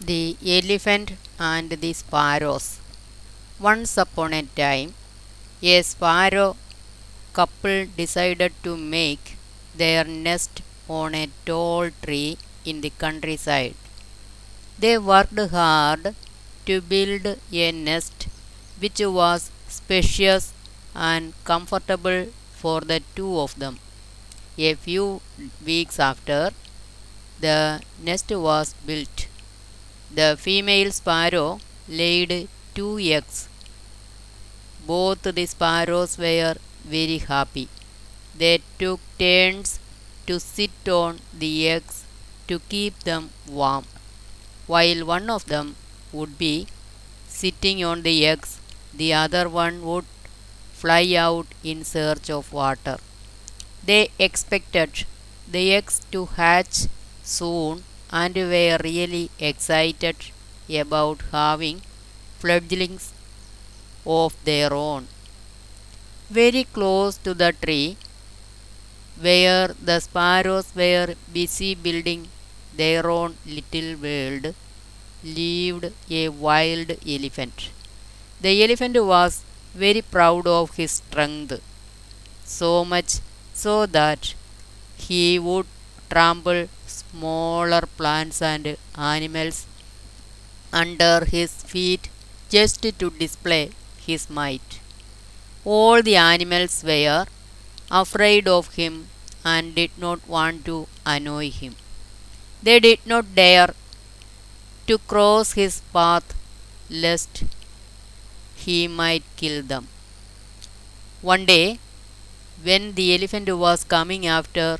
[0.00, 2.78] The Elephant and the Sparrows.
[3.58, 4.94] Once upon a time,
[5.62, 6.56] a sparrow
[7.32, 9.36] couple decided to make
[9.74, 13.74] their nest on a tall tree in the countryside.
[14.78, 16.14] They worked hard
[16.66, 18.28] to build a nest
[18.78, 20.52] which was spacious
[20.94, 23.80] and comfortable for the two of them.
[24.58, 25.20] A few
[25.64, 26.52] weeks after,
[27.40, 29.23] the nest was built.
[30.18, 33.48] The female sparrow laid two eggs.
[34.86, 37.68] Both the sparrows were very happy.
[38.36, 39.80] They took turns
[40.28, 42.04] to sit on the eggs
[42.48, 43.86] to keep them warm.
[44.68, 45.74] While one of them
[46.12, 46.68] would be
[47.26, 48.60] sitting on the eggs,
[48.92, 50.04] the other one would
[50.72, 52.98] fly out in search of water.
[53.84, 55.06] They expected
[55.50, 56.86] the eggs to hatch
[57.24, 57.82] soon
[58.20, 60.16] and were really excited
[60.82, 61.82] about having
[62.40, 63.12] fledglings
[64.06, 65.08] of their own.
[66.28, 67.96] Very close to the tree,
[69.20, 72.28] where the sparrows were busy building
[72.76, 74.54] their own little world,
[75.24, 77.70] lived a wild elephant.
[78.40, 79.42] The elephant was
[79.74, 81.60] very proud of his strength,
[82.44, 83.20] so much
[83.54, 84.34] so that
[84.96, 85.66] he would
[86.14, 86.62] trample
[86.96, 88.66] smaller plants and
[89.14, 89.58] animals
[90.82, 92.08] under his feet
[92.54, 93.64] just to display
[94.06, 94.80] his might.
[95.64, 97.26] All the animals were
[98.02, 98.94] afraid of him
[99.44, 100.76] and did not want to
[101.14, 101.74] annoy him.
[102.62, 103.74] They did not dare
[104.88, 106.34] to cross his path
[106.90, 107.44] lest
[108.64, 109.88] he might kill them.
[111.22, 111.78] One day,
[112.62, 114.78] when the elephant was coming after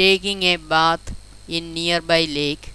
[0.00, 1.06] taking a bath
[1.56, 2.66] in nearby lake,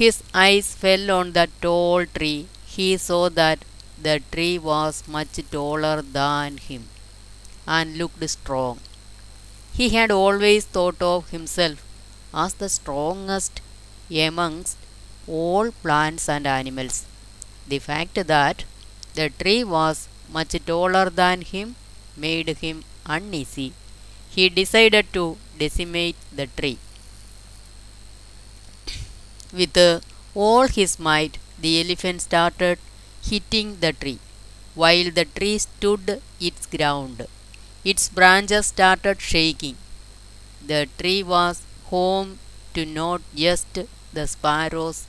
[0.00, 2.46] his eyes fell on the tall tree.
[2.74, 3.60] He saw that
[4.06, 6.82] the tree was much taller than him
[7.66, 8.80] and looked strong.
[9.78, 11.82] He had always thought of himself
[12.34, 13.60] as the strongest
[14.28, 14.76] amongst
[15.26, 17.04] all plants and animals.
[17.68, 18.64] The fact that
[19.14, 21.76] the tree was much taller than him
[22.16, 23.72] made him uneasy.
[24.34, 26.78] He decided to decimate the tree.
[29.52, 30.00] With uh,
[30.34, 32.78] all his might, the elephant started
[33.22, 34.18] hitting the tree.
[34.74, 37.26] While the tree stood its ground,
[37.84, 39.76] its branches started shaking.
[40.66, 42.38] The tree was home
[42.74, 43.78] to not just
[44.12, 45.06] the sparrows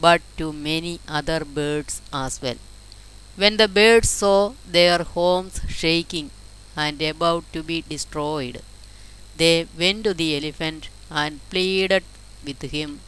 [0.00, 2.56] but to many other birds as well.
[3.36, 6.30] When the birds saw their homes shaking
[6.84, 8.62] and about to be destroyed,
[9.36, 12.04] they went to the elephant and pleaded
[12.44, 13.00] with him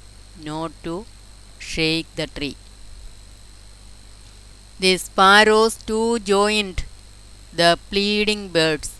[0.50, 1.06] not to
[1.58, 2.56] shake the tree.
[4.78, 6.84] The sparrows too joined
[7.52, 8.90] the pleading birds.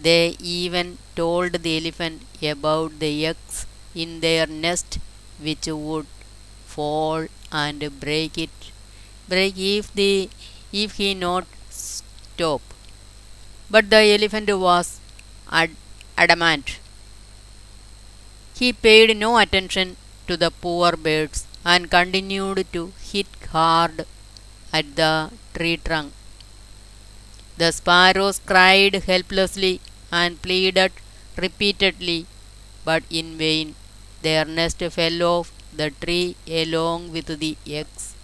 [0.00, 4.98] They even told the elephant about the eggs in their nest
[5.40, 6.06] which would
[6.66, 8.50] fall and break it
[9.28, 10.30] break if the
[10.72, 12.67] if he not stop.
[13.70, 15.00] But the elephant was
[15.50, 15.76] ad-
[16.16, 16.80] adamant.
[18.58, 19.96] He paid no attention
[20.26, 24.04] to the poor birds and continued to hit hard
[24.72, 26.12] at the tree trunk.
[27.58, 30.92] The sparrows cried helplessly and pleaded
[31.36, 32.24] repeatedly,
[32.86, 33.74] but in vain.
[34.22, 38.14] Their nest fell off the tree along with the eggs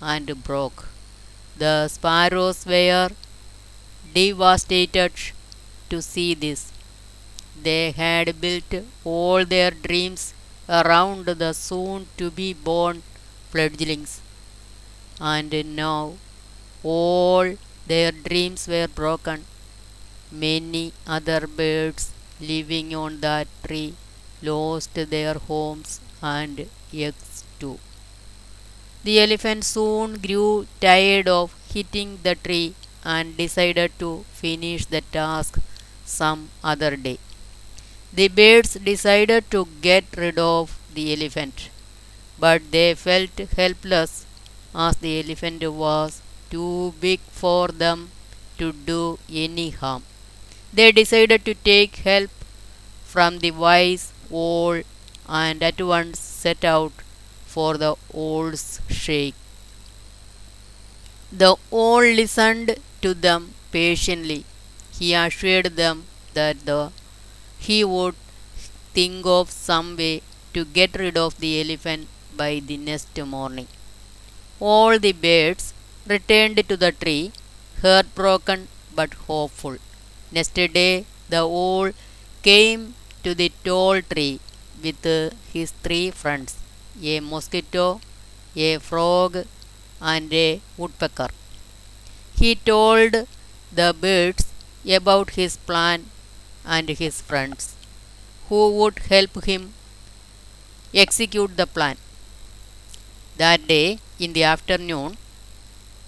[0.00, 0.88] and broke.
[1.56, 3.10] The sparrows were
[4.12, 5.12] devastated
[5.90, 6.72] to see this.
[7.62, 10.34] They had built all their dreams
[10.68, 13.02] around the soon to be born
[13.50, 14.20] fledglings,
[15.20, 16.14] and now
[16.82, 17.56] all
[17.86, 19.46] their dreams were broken.
[20.30, 23.96] Many other birds living on that tree
[24.42, 27.80] lost their homes and eggs too.
[29.04, 32.74] The elephant soon grew tired of hitting the tree
[33.04, 35.58] and decided to finish the task
[36.04, 37.18] some other day.
[38.14, 41.68] The birds decided to get rid of the elephant,
[42.38, 44.26] but they felt helpless
[44.74, 48.10] as the elephant was too big for them
[48.58, 50.04] to do any harm.
[50.72, 52.30] They decided to take help
[53.04, 54.84] from the wise old
[55.28, 56.92] and at once set out
[57.46, 59.34] for the owl's shake.
[61.30, 63.42] The old listened to them
[63.76, 64.40] patiently.
[64.98, 65.96] He assured them
[66.38, 66.80] that the,
[67.66, 68.16] he would
[68.96, 70.22] think of some way
[70.54, 73.68] to get rid of the elephant by the next morning.
[74.60, 75.74] All the birds
[76.06, 77.32] returned to the tree,
[77.82, 78.68] heartbroken
[78.98, 79.76] but hopeful.
[80.32, 81.90] Next day, the owl
[82.42, 84.40] came to the tall tree
[84.84, 85.04] with
[85.54, 86.56] his three friends
[87.02, 88.00] a mosquito,
[88.56, 89.44] a frog,
[90.00, 91.30] and a woodpecker.
[92.44, 93.12] He told
[93.78, 94.44] the birds
[94.96, 96.00] about his plan
[96.74, 97.62] and his friends
[98.48, 99.62] who would help him
[101.02, 101.96] execute the plan.
[103.38, 105.16] That day, in the afternoon,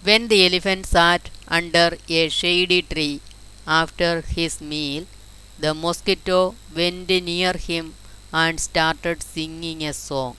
[0.02, 1.88] when the elephant sat under
[2.18, 3.22] a shady tree
[3.66, 5.06] after his meal,
[5.58, 7.94] the mosquito went near him
[8.42, 10.36] and started singing a song.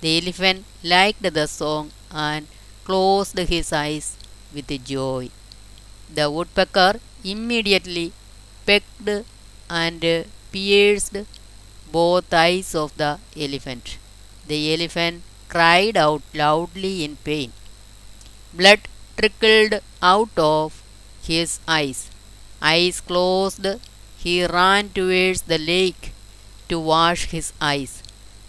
[0.00, 0.64] The elephant
[0.94, 1.90] liked the song
[2.28, 2.46] and
[2.84, 4.08] closed his eyes
[4.54, 5.30] with joy.
[6.14, 8.12] The woodpecker immediately
[8.66, 9.08] pecked
[9.70, 11.16] and pierced
[11.92, 13.98] both eyes of the elephant.
[14.46, 17.52] The elephant cried out loudly in pain.
[18.52, 18.82] Blood
[19.16, 20.82] trickled out of
[21.22, 22.10] his eyes.
[22.60, 23.66] Eyes closed,
[24.18, 26.12] he ran towards the lake
[26.68, 28.02] to wash his eyes.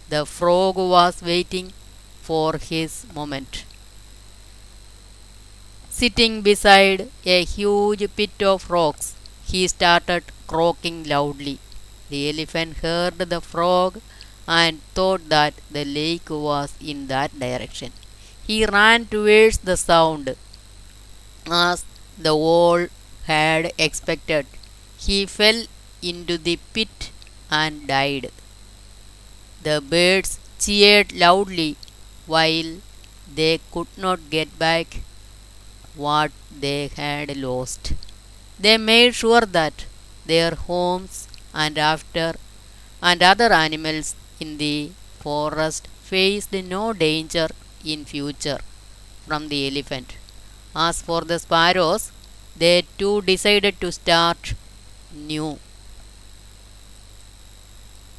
[0.08, 1.72] The frog was waiting
[2.20, 3.64] for his moment.
[6.02, 9.14] Sitting beside a huge pit of rocks,
[9.44, 11.60] he started croaking loudly.
[12.10, 14.00] The elephant heard the frog
[14.48, 17.92] and thought that the lake was in that direction.
[18.44, 20.34] He ran towards the sound.
[21.48, 21.84] As
[22.18, 22.88] the owl
[23.26, 24.46] had expected,
[24.98, 25.62] he fell
[26.02, 27.12] into the pit
[27.48, 28.32] and died.
[29.62, 31.76] The birds cheered loudly
[32.26, 32.74] while
[33.32, 35.02] they could not get back
[35.94, 36.32] what
[36.64, 37.92] they had lost.
[38.58, 39.86] They made sure that
[40.26, 42.34] their homes and after
[43.02, 47.48] and other animals in the forest faced no danger
[47.84, 48.60] in future
[49.26, 50.16] from the elephant.
[50.74, 52.12] As for the sparrows,
[52.56, 54.54] they too decided to start
[55.12, 55.58] new